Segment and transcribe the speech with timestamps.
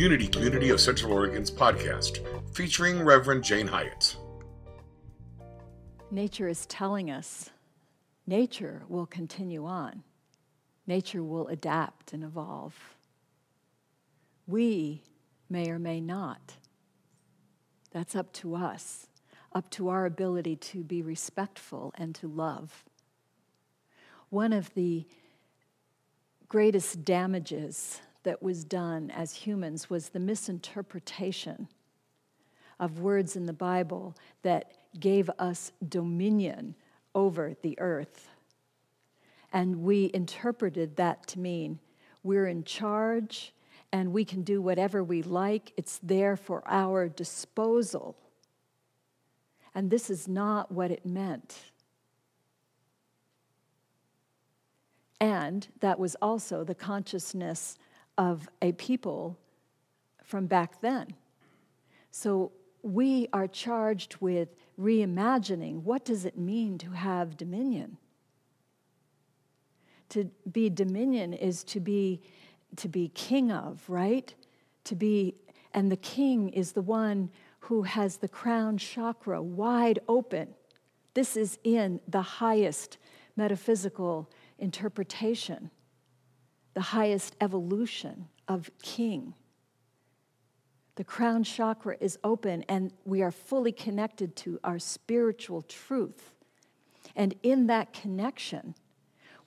[0.00, 4.16] Unity Community of Central Oregon's podcast, featuring Reverend Jane Hyatt.
[6.10, 7.50] Nature is telling us
[8.26, 10.02] nature will continue on,
[10.86, 12.96] nature will adapt and evolve.
[14.46, 15.02] We
[15.50, 16.54] may or may not.
[17.90, 19.06] That's up to us,
[19.52, 22.84] up to our ability to be respectful and to love.
[24.30, 25.04] One of the
[26.48, 31.68] greatest damages that was done as humans was the misinterpretation
[32.78, 36.74] of words in the Bible that gave us dominion
[37.14, 38.28] over the earth.
[39.52, 41.78] And we interpreted that to mean
[42.22, 43.52] we're in charge
[43.92, 48.16] and we can do whatever we like, it's there for our disposal.
[49.74, 51.56] And this is not what it meant.
[55.20, 57.76] And that was also the consciousness
[58.20, 59.38] of a people
[60.22, 61.14] from back then.
[62.10, 67.96] So we are charged with reimagining what does it mean to have dominion?
[70.10, 72.20] To be dominion is to be
[72.76, 74.34] to be king of, right?
[74.84, 75.36] To be
[75.72, 80.48] and the king is the one who has the crown chakra wide open.
[81.14, 82.98] This is in the highest
[83.34, 85.70] metaphysical interpretation,
[86.74, 89.34] the highest evolution of king.
[90.96, 96.34] The crown chakra is open, and we are fully connected to our spiritual truth.
[97.16, 98.74] And in that connection,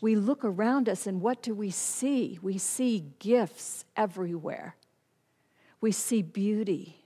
[0.01, 2.39] we look around us, and what do we see?
[2.41, 4.75] We see gifts everywhere.
[5.79, 7.05] We see beauty.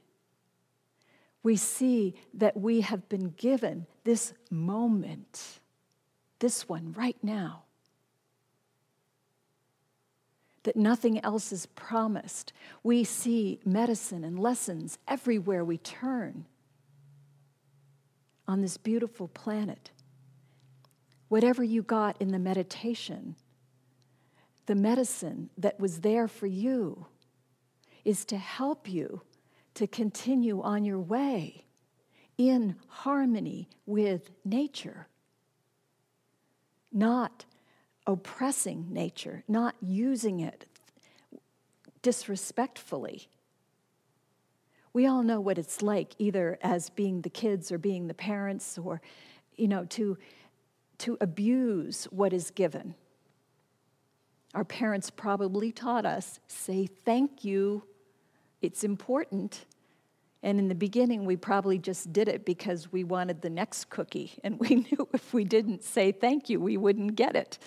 [1.43, 5.59] We see that we have been given this moment,
[6.39, 7.63] this one right now
[10.67, 12.51] that nothing else is promised.
[12.83, 16.45] We see medicine and lessons everywhere we turn
[18.49, 19.91] on this beautiful planet.
[21.29, 23.37] Whatever you got in the meditation,
[24.65, 27.05] the medicine that was there for you
[28.03, 29.21] is to help you
[29.75, 31.63] to continue on your way
[32.37, 35.07] in harmony with nature,
[36.91, 37.45] not
[38.07, 40.65] oppressing nature, not using it
[42.01, 43.27] disrespectfully.
[44.93, 48.77] We all know what it's like, either as being the kids or being the parents,
[48.77, 49.01] or,
[49.57, 50.17] you know, to,
[50.99, 52.95] to abuse what is given.
[54.55, 57.83] Our parents probably taught us say thank you,
[58.61, 59.65] it's important.
[60.41, 64.33] And in the beginning, we probably just did it because we wanted the next cookie,
[64.43, 67.59] and we knew if we didn't say thank you, we wouldn't get it.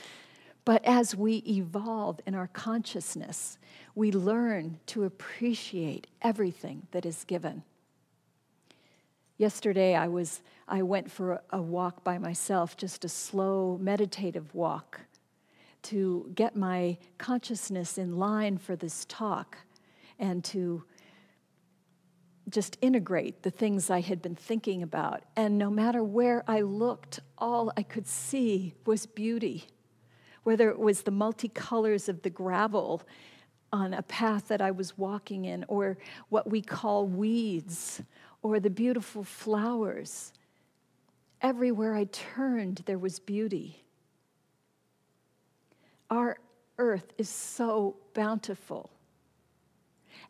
[0.65, 3.59] But as we evolve in our consciousness,
[3.95, 7.63] we learn to appreciate everything that is given.
[9.39, 15.01] Yesterday, I, was, I went for a walk by myself, just a slow meditative walk,
[15.83, 19.57] to get my consciousness in line for this talk
[20.19, 20.85] and to
[22.51, 25.23] just integrate the things I had been thinking about.
[25.37, 29.69] And no matter where I looked, all I could see was beauty
[30.43, 33.03] whether it was the multicolors of the gravel
[33.73, 35.97] on a path that I was walking in, or
[36.29, 38.03] what we call weeds,
[38.43, 40.33] or the beautiful flowers.
[41.41, 43.85] Everywhere I turned, there was beauty.
[46.11, 46.39] Our
[46.79, 48.91] earth is so bountiful.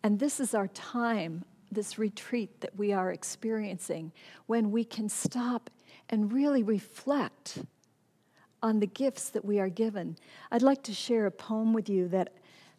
[0.02, 4.12] And this is our time, this retreat that we are experiencing,
[4.46, 5.70] when we can stop
[6.10, 7.60] and really reflect
[8.62, 10.16] on the gifts that we are given.
[10.50, 12.34] I'd like to share a poem with you that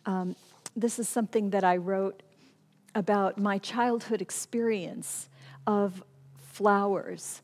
[0.06, 0.36] um,
[0.76, 2.24] this is something that I wrote
[2.96, 5.30] about my childhood experience
[5.66, 6.04] of
[6.38, 7.42] flowers.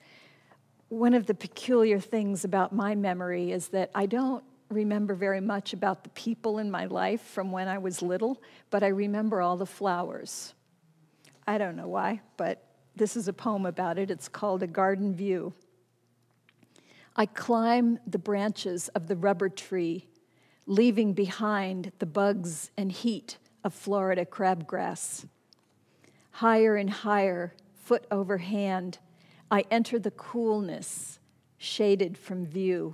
[0.89, 5.73] One of the peculiar things about my memory is that I don't remember very much
[5.73, 9.57] about the people in my life from when I was little, but I remember all
[9.57, 10.53] the flowers.
[11.45, 12.63] I don't know why, but
[12.95, 14.11] this is a poem about it.
[14.11, 15.53] It's called A Garden View.
[17.19, 20.07] I climb the branches of the rubber tree,
[20.67, 25.25] leaving behind the bugs and heat of Florida crabgrass.
[26.29, 28.99] Higher and higher, foot over hand,
[29.49, 31.17] I enter the coolness,
[31.57, 32.93] shaded from view.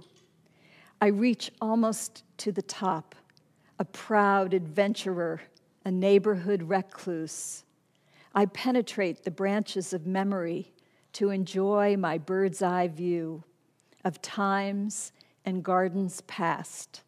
[1.02, 3.16] I reach almost to the top,
[3.78, 5.42] a proud adventurer,
[5.84, 7.66] a neighborhood recluse.
[8.34, 10.72] I penetrate the branches of memory
[11.14, 13.44] to enjoy my bird's eye view
[14.04, 15.12] of times
[15.46, 17.02] and gardens past.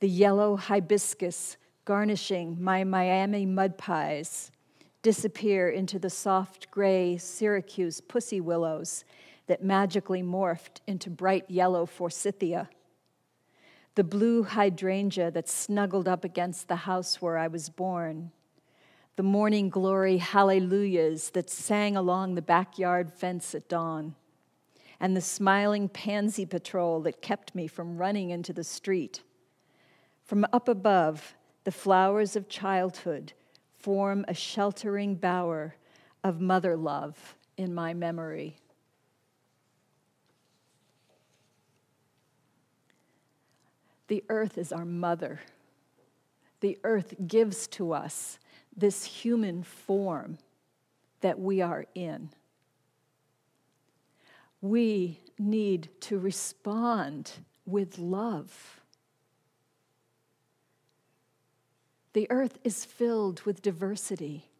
[0.00, 4.50] The yellow hibiscus garnishing my Miami mud pies,
[5.02, 9.04] disappear into the soft gray Syracuse pussy willows
[9.46, 12.70] that magically morphed into bright yellow forsythia.
[13.96, 18.30] The blue hydrangea that snuggled up against the house where I was born.
[19.16, 24.14] The morning glory hallelujahs that sang along the backyard fence at dawn.
[25.02, 29.22] And the smiling pansy patrol that kept me from running into the street.
[30.24, 31.34] From up above,
[31.64, 33.32] the flowers of childhood
[33.76, 35.74] form a sheltering bower
[36.22, 38.56] of mother love in my memory.
[44.06, 45.40] The earth is our mother.
[46.60, 48.38] The earth gives to us
[48.76, 50.38] this human form
[51.22, 52.30] that we are in.
[54.62, 57.32] We need to respond
[57.66, 58.80] with love.
[62.12, 64.50] The earth is filled with diversity.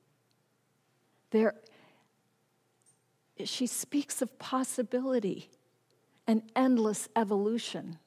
[1.30, 1.54] There,
[3.44, 5.50] she speaks of possibility
[6.26, 7.98] and endless evolution.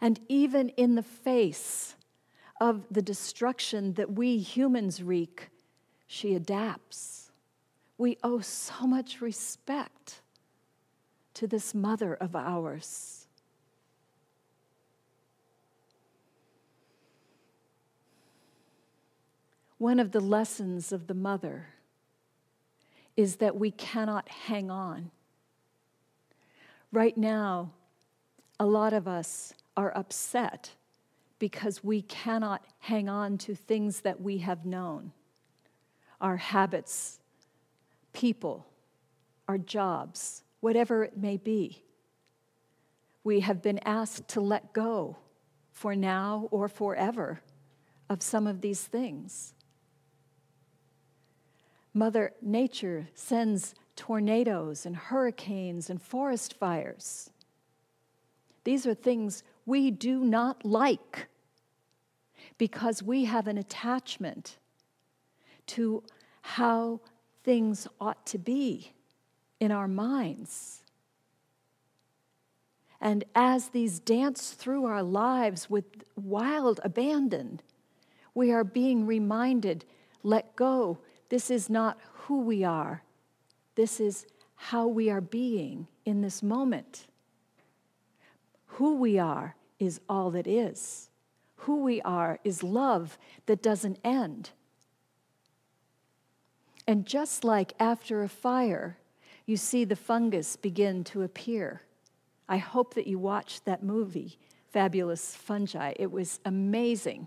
[0.00, 1.94] And even in the face
[2.60, 5.50] of the destruction that we humans wreak,
[6.08, 7.30] she adapts.
[7.98, 10.21] We owe so much respect
[11.34, 13.26] to this mother of ours.
[19.78, 21.66] One of the lessons of the mother
[23.16, 25.10] is that we cannot hang on.
[26.92, 27.72] Right now,
[28.60, 30.70] a lot of us are upset
[31.38, 35.12] because we cannot hang on to things that we have known
[36.20, 37.18] our habits,
[38.12, 38.64] people,
[39.48, 41.82] our jobs, whatever it may be.
[43.24, 45.16] We have been asked to let go
[45.72, 47.40] for now or forever
[48.08, 49.54] of some of these things.
[51.92, 57.30] Mother Nature sends tornadoes and hurricanes and forest fires.
[58.62, 61.26] These are things we do not like
[62.56, 64.58] because we have an attachment
[65.66, 66.04] to
[66.42, 67.00] how
[67.42, 68.92] things ought to be
[69.62, 70.82] in our minds.
[73.00, 75.84] And as these dance through our lives with
[76.16, 77.60] wild abandon,
[78.34, 79.84] we are being reminded
[80.24, 80.98] let go,
[81.28, 83.04] this is not who we are,
[83.76, 84.26] this is
[84.56, 87.06] how we are being in this moment.
[88.66, 91.08] Who we are is all that is.
[91.54, 93.16] Who we are is love
[93.46, 94.50] that doesn't end.
[96.84, 98.96] And just like after a fire,
[99.46, 101.82] you see the fungus begin to appear.
[102.48, 104.38] I hope that you watched that movie,
[104.70, 105.94] Fabulous Fungi.
[105.96, 107.26] It was amazing.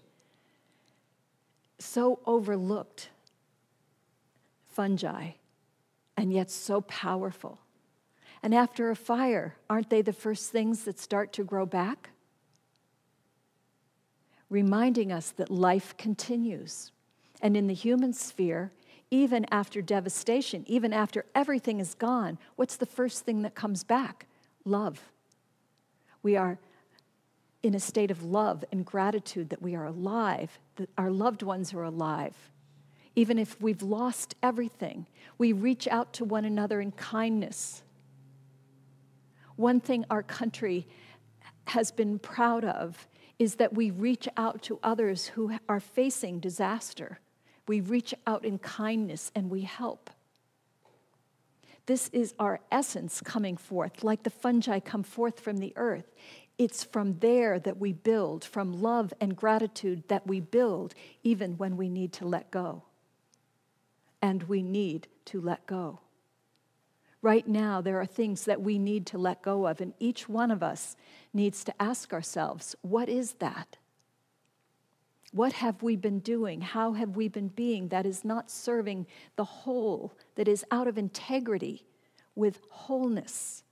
[1.79, 3.09] So overlooked
[4.75, 5.31] fungi,
[6.17, 7.59] and yet so powerful.
[8.43, 12.09] And after a fire, aren't they the first things that start to grow back?
[14.49, 16.91] Reminding us that life continues.
[17.41, 18.71] And in the human sphere,
[19.11, 24.27] even after devastation, even after everything is gone, what's the first thing that comes back?
[24.65, 25.01] Love.
[26.23, 26.57] We are
[27.63, 31.73] in a state of love and gratitude that we are alive, that our loved ones
[31.73, 32.35] are alive,
[33.15, 37.81] even if we've lost everything, we reach out to one another in kindness.
[39.55, 40.85] One thing our country
[41.67, 43.07] has been proud of
[43.39, 47.19] is that we reach out to others who are facing disaster.
[47.67, 50.09] We reach out in kindness and we help.
[51.85, 56.15] This is our essence coming forth, like the fungi come forth from the earth.
[56.57, 61.77] It's from there that we build, from love and gratitude that we build, even when
[61.77, 62.83] we need to let go
[64.21, 65.99] and we need to let go.
[67.21, 70.49] Right now, there are things that we need to let go of, and each one
[70.49, 70.95] of us
[71.33, 73.77] needs to ask ourselves what is that?
[75.35, 76.61] What have we been doing?
[76.61, 80.97] How have we been being that is not serving the whole, that is out of
[80.97, 81.83] integrity
[82.35, 83.65] with wholeness,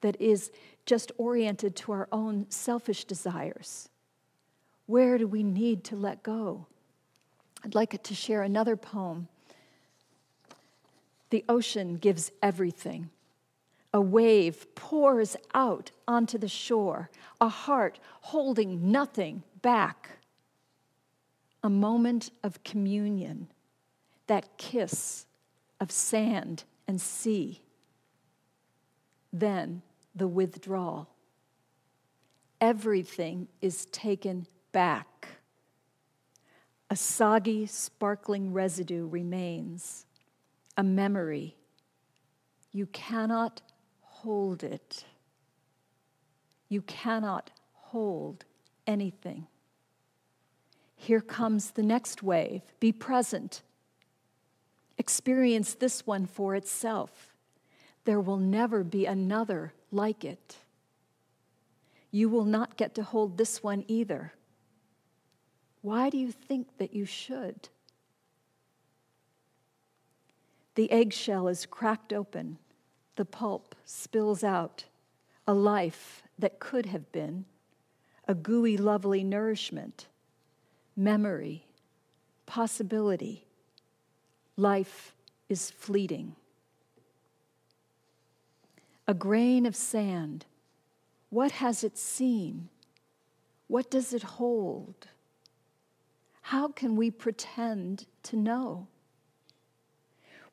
[0.00, 0.52] that is
[0.86, 3.88] just oriented to our own selfish desires?
[4.86, 6.66] Where do we need to let go?
[7.64, 9.26] I'd like to share another poem.
[11.30, 13.10] The ocean gives everything.
[13.92, 17.10] A wave pours out onto the shore,
[17.40, 20.10] a heart holding nothing back.
[21.62, 23.48] A moment of communion,
[24.26, 25.26] that kiss
[25.80, 27.62] of sand and sea.
[29.32, 29.82] Then
[30.14, 31.08] the withdrawal.
[32.60, 35.28] Everything is taken back.
[36.90, 40.04] A soggy, sparkling residue remains,
[40.76, 41.56] a memory.
[42.72, 43.62] You cannot
[44.00, 45.04] hold it.
[46.68, 48.44] You cannot hold
[48.86, 49.46] anything.
[51.02, 52.62] Here comes the next wave.
[52.78, 53.62] Be present.
[54.98, 57.34] Experience this one for itself.
[58.04, 60.58] There will never be another like it.
[62.12, 64.32] You will not get to hold this one either.
[65.80, 67.68] Why do you think that you should?
[70.76, 72.58] The eggshell is cracked open,
[73.16, 74.84] the pulp spills out,
[75.48, 77.46] a life that could have been,
[78.28, 80.06] a gooey, lovely nourishment,
[80.96, 81.66] memory,
[82.46, 83.46] possibility.
[84.56, 85.14] Life
[85.48, 86.36] is fleeting.
[89.08, 90.46] A grain of sand,
[91.30, 92.68] what has it seen?
[93.68, 95.08] What does it hold?
[96.42, 98.86] How can we pretend to know?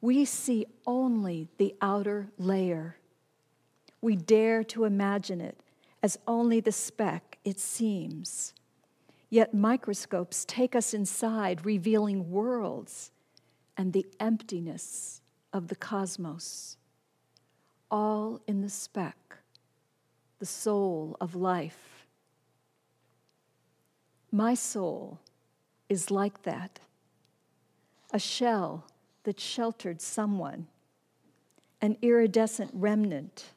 [0.02, 2.96] We see only the outer layer.
[4.02, 5.60] We dare to imagine it
[6.02, 8.54] as only the speck it seems.
[9.30, 13.12] Yet microscopes take us inside, revealing worlds
[13.78, 15.22] and the emptiness
[15.54, 16.78] of the cosmos,
[17.92, 19.38] all in the speck,
[20.40, 22.08] the soul of life.
[24.32, 25.20] My soul
[25.88, 26.80] is like that
[28.12, 28.88] a shell
[29.24, 30.68] that sheltered someone,
[31.82, 33.52] an iridescent remnant,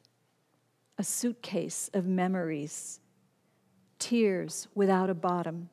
[0.97, 2.99] a suitcase of memories
[4.03, 5.69] tears without a bottom,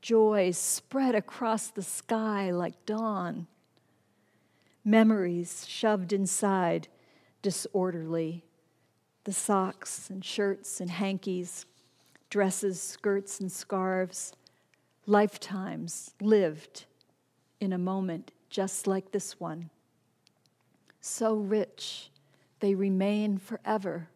[0.00, 3.48] joys spread across the sky like dawn,
[4.84, 6.86] memories shoved inside
[7.42, 8.44] disorderly,
[9.24, 11.66] the socks and shirts and hankies,
[12.30, 14.32] dresses, skirts, and scarves,
[15.06, 16.84] lifetimes lived
[17.58, 19.68] in a moment just like this one.
[21.00, 22.08] So rich,
[22.60, 24.10] they remain forever.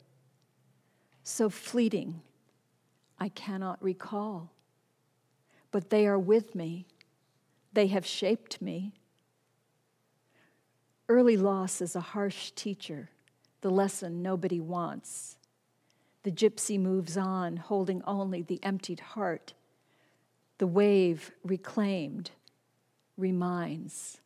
[1.25, 2.23] So fleeting,
[3.19, 4.51] I cannot recall.
[5.71, 6.87] But they are with me,
[7.73, 8.93] they have shaped me.
[11.09, 13.11] Early loss is a harsh teacher,
[13.61, 15.37] the lesson nobody wants.
[16.25, 19.55] The gypsy moves on, holding only the emptied heart.
[20.59, 22.31] The wave reclaimed
[23.17, 24.21] reminds.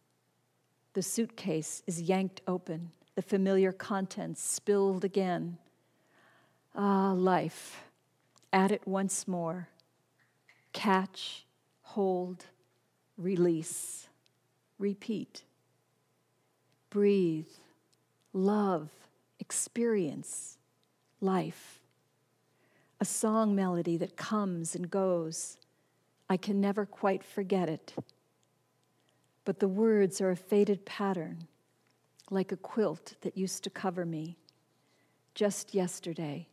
[0.94, 5.58] The suitcase is yanked open, the familiar contents spilled again.
[6.74, 7.89] Ah, life
[8.52, 9.68] at it once more.
[10.72, 11.46] Catch,
[11.82, 12.46] hold,
[13.16, 14.08] release,
[14.78, 15.44] repeat.
[16.90, 17.48] Breathe,
[18.32, 18.88] love,
[19.38, 20.58] experience,
[21.20, 21.80] life.
[23.00, 25.56] A song melody that comes and goes.
[26.28, 27.94] I can never quite forget it.
[29.44, 31.48] But the words are a faded pattern,
[32.30, 34.36] like a quilt that used to cover me
[35.34, 36.46] just yesterday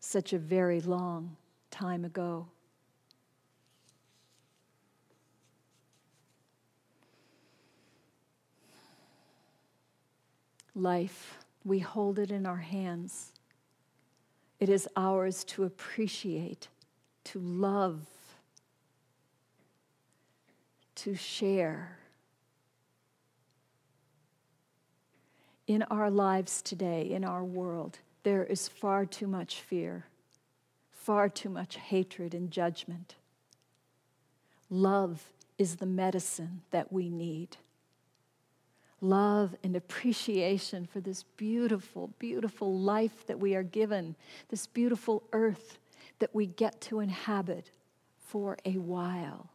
[0.00, 1.36] such a very long
[1.70, 2.46] time ago.
[10.74, 13.32] Life, we hold it in our hands.
[14.58, 16.68] It is ours to appreciate,
[17.24, 18.06] to love,
[20.96, 21.98] to share.
[25.66, 30.06] In our lives today, in our world, there is far too much fear,
[30.90, 33.16] far too much hatred and judgment.
[34.68, 35.24] Love
[35.58, 37.56] is the medicine that we need.
[39.00, 44.14] Love and appreciation for this beautiful, beautiful life that we are given,
[44.50, 45.78] this beautiful earth
[46.18, 47.70] that we get to inhabit
[48.18, 49.48] for a while.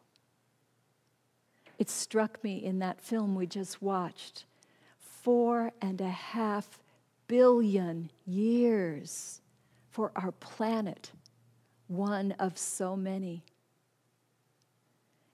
[1.78, 4.46] It struck me in that film we just watched
[5.00, 6.80] four and a half
[7.27, 9.41] billion years
[9.89, 11.12] for our planet,
[11.88, 13.44] one of so many.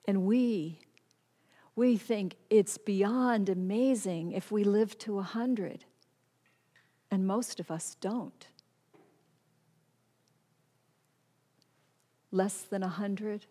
[0.06, 0.80] And we,
[1.76, 5.86] we think it's beyond amazing if we live to a hundred,
[7.10, 8.48] and most of us don't.
[12.32, 13.46] Less than a hundred,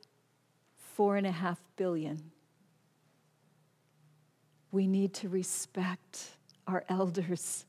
[0.76, 2.30] four and a half billion.
[4.72, 7.64] We need to respect our elders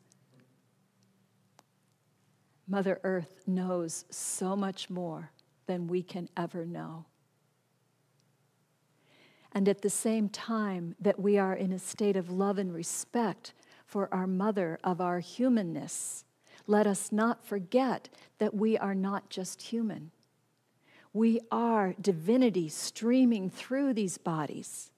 [2.71, 5.31] Mother Earth knows so much more
[5.65, 7.03] than we can ever know.
[9.51, 13.51] And at the same time that we are in a state of love and respect
[13.85, 16.23] for our mother of our humanness,
[16.65, 20.11] let us not forget that we are not just human.
[21.11, 24.91] We are divinity streaming through these bodies.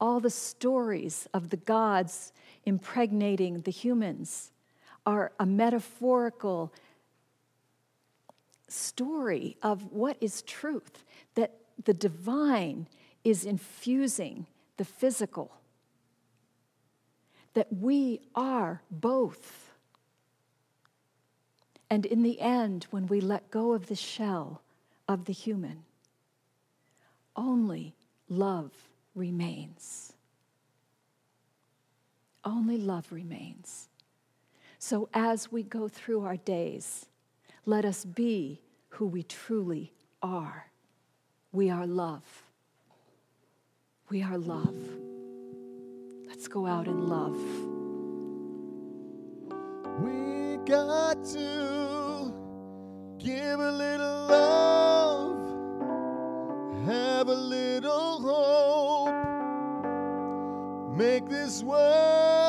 [0.00, 2.32] All the stories of the gods
[2.66, 4.50] impregnating the humans
[5.06, 6.72] are a metaphorical
[8.68, 11.52] story of what is truth, that
[11.84, 12.88] the divine
[13.22, 14.46] is infusing
[14.76, 15.56] the physical,
[17.54, 19.70] that we are both.
[21.90, 24.62] And in the end, when we let go of the shell
[25.08, 25.84] of the human,
[27.36, 27.94] only
[28.28, 28.72] love
[29.14, 30.12] remains.
[32.44, 33.88] Only love remains.
[34.86, 37.06] So as we go through our days,
[37.64, 38.60] let us be
[38.90, 40.66] who we truly are.
[41.52, 42.42] We are love.
[44.10, 44.76] We are love.
[46.28, 47.40] Let's go out in love.
[50.02, 52.34] We got to
[53.16, 55.38] give a little love,
[56.84, 59.14] have a little hope,
[60.94, 62.43] make this world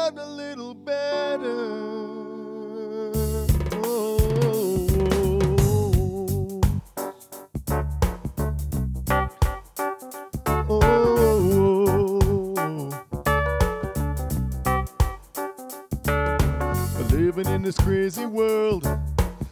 [17.35, 18.87] Living in this crazy world,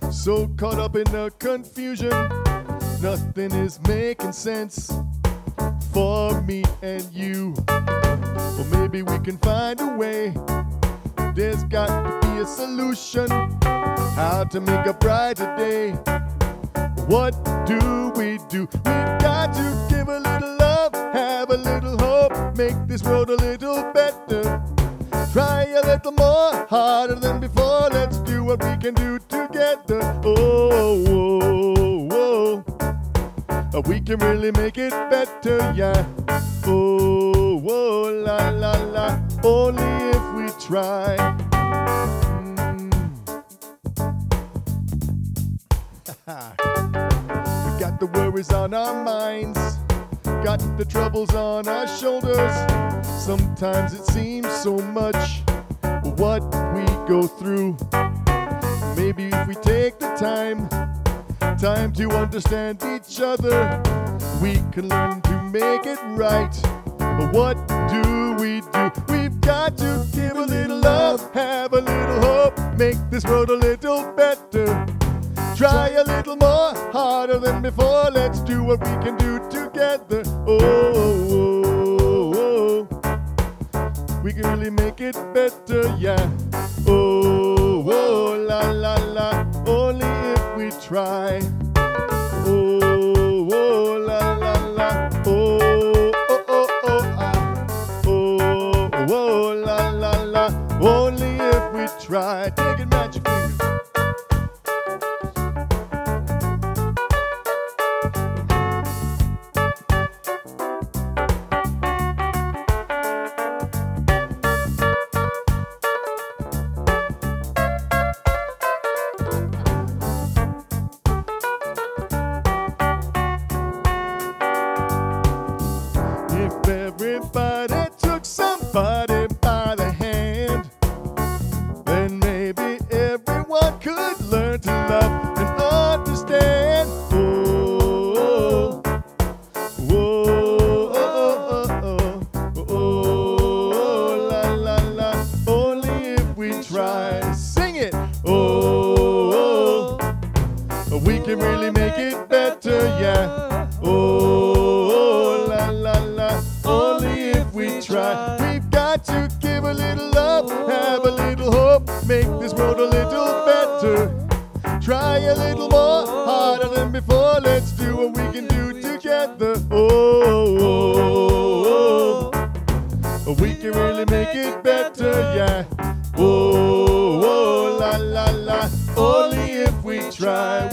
[0.09, 2.11] so caught up in the confusion,
[3.01, 4.89] nothing is making sense
[5.91, 7.53] for me and you.
[7.67, 10.33] Well, maybe we can find a way.
[11.35, 13.29] There's got to be a solution.
[14.15, 15.91] How to make a brighter day.
[17.07, 17.33] What
[17.65, 18.61] do we do?
[18.71, 23.35] We got to give a little love, have a little hope, make this world a
[23.35, 24.72] little better.
[25.33, 27.89] Try a little more, harder than before.
[27.89, 30.21] Let's do what we can do together.
[30.23, 32.63] Oh, oh,
[33.73, 36.05] oh, we can really make it better, yeah.
[36.67, 39.19] Oh, oh, la, la, la.
[39.43, 41.17] Only if we try.
[42.67, 42.93] Mm.
[47.73, 49.79] we got the worries on our minds,
[50.43, 52.51] got the troubles on our shoulders.
[53.07, 55.41] Sometimes it seems so much
[56.17, 56.43] what
[56.75, 57.77] we go through.
[58.97, 60.67] Maybe if we take the time,
[61.57, 63.81] time to understand each other,
[64.41, 66.53] we can learn to make it right.
[66.97, 67.55] But what
[67.87, 68.91] do we do?
[69.07, 73.55] We've got to give a little love, have a little hope, make this world a
[73.55, 75.02] little better.
[75.55, 78.09] Try a little more, harder than before.
[78.11, 80.23] Let's do what we can do together.
[80.47, 80.57] Oh,
[81.29, 82.87] oh,
[83.75, 86.27] oh, we can really make it better, yeah.
[86.87, 88.63] Oh, woh la
[89.67, 91.39] only if we try.
[91.75, 93.13] oh,
[99.65, 100.47] la, la, la.
[100.81, 102.72] Only if we try.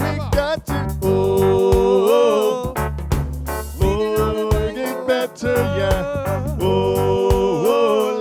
[0.01, 0.87] We got it,
[4.53, 6.57] making it better, yeah.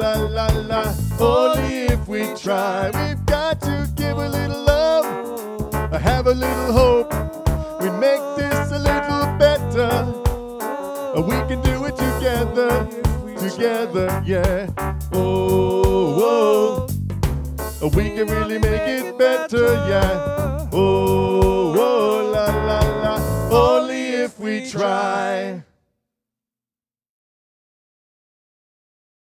[0.02, 5.06] La la la Only if we try, we've got to give a little love.
[5.94, 7.13] Have a little hope.
[7.82, 10.06] We make this a little better.
[11.15, 12.88] We can do it together.
[13.38, 14.68] Together, yeah.
[17.96, 20.59] We can really make it better, yeah.